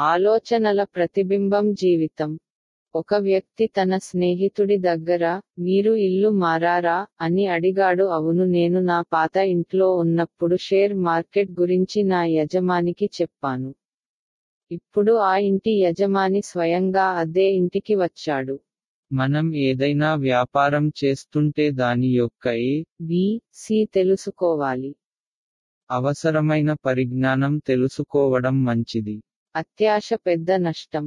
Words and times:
ఆలోచనల 0.00 0.84
ప్రతిబింబం 0.84 1.74
జీవితం. 1.74 2.38
ఒక 2.94 3.14
వ్యక్తి 3.14 3.66
తన 3.66 3.98
స్నేహితుడి 3.98 4.76
దగ్గర 4.76 5.40
మీరు 5.58 5.92
ఇల్లు 5.92 6.28
మారారా? 6.28 7.06
అని 7.20 7.46
అడిగాడు. 7.46 8.04
అవును 8.04 8.44
నేను 8.44 8.80
నా 8.80 9.04
పాత 9.12 9.36
ఇంట్లో 9.36 9.96
ఉన్నప్పుడు 9.96 10.56
షేర్ 10.56 10.94
మార్కెట్ 10.94 11.50
గురించి 11.60 12.02
నా 12.02 12.24
యజమానికి 12.24 13.10
చెప్పాను. 13.22 13.74
ఇప్పుడు 14.70 15.12
ఆ 15.12 15.36
ఇంటి 15.36 15.70
యజమాని 15.70 16.42
స్వయంగా 16.42 17.02
అదే 17.02 17.52
ఇంటికి 17.52 17.94
వచ్చాడు. 17.94 18.60
మనం 19.12 19.54
ఏదైనా 19.54 20.14
వ్యాపారం 20.14 20.92
చేస్తుంటే 21.04 21.70
దాని 21.70 22.06
యొక్క 22.06 22.48
ఏ 22.48 22.84
బి 23.00 23.40
సి 23.52 23.88
తెలుసుకోవాలి. 23.94 24.94
అవసరమైన 25.90 26.72
పరిజ్ఞానం 26.72 27.58
తెలుసుకోవడం 27.58 28.64
మంచిది. 28.64 29.22
అత్యాశ 29.58 30.08
పెద్ద 30.26 30.50
నష్టం. 30.60 31.04